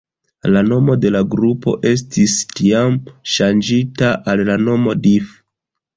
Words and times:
La 0.53 0.61
nomo 0.69 0.93
de 1.01 1.11
la 1.15 1.19
grupo 1.35 1.75
estis, 1.91 2.35
tiam, 2.61 2.97
ŝanĝita 3.35 4.11
al 4.33 4.43
la 4.49 4.57
nomo 4.65 5.01
Death. 5.05 5.41